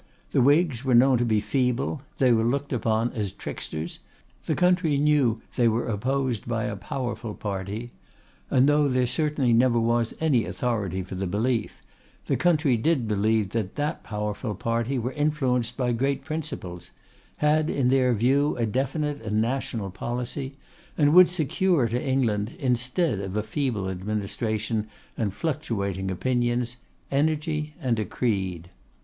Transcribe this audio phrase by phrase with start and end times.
[0.31, 3.99] The Whigs were known to be feeble; they were looked upon as tricksters.
[4.47, 7.91] The country knew they were opposed by a powerful party;
[8.49, 11.83] and though there certainly never was any authority for the belief,
[12.25, 16.89] the country did believe that that powerful party were influenced by great principles;
[17.37, 20.55] had in their view a definite and national policy;
[20.97, 26.77] and would secure to England, instead of a feeble administration and fluctuating opinions,
[27.11, 28.71] energy and a creed.